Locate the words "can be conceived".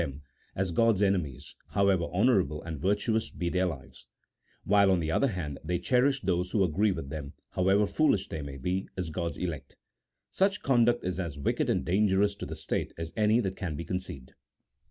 13.55-14.33